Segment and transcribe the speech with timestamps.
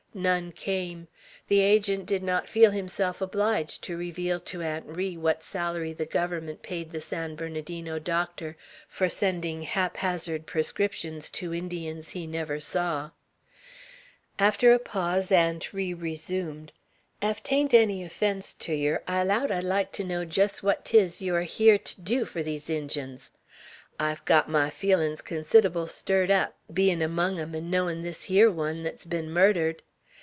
[0.13, 1.07] None came.
[1.47, 6.05] The Agent did not feel himself obliged to reveal to Aunt Ri what salary the
[6.05, 8.57] Government paid the San Bernardino doctor
[8.89, 13.11] for sending haphazard prescriptions to Indians he never saw.
[14.37, 16.73] After a pause Aunt Ri resumed:
[17.21, 20.83] "Ef it ain't enny offence ter yeow, I allow I'd like ter know jest what
[20.83, 23.31] 'tis yeow air here ter dew fur these Injuns.
[23.97, 28.83] I've got my feelin's considdable stirred up, bein' among 'em 'n' knowing this hyar one,
[28.83, 29.81] thet's ben murdered.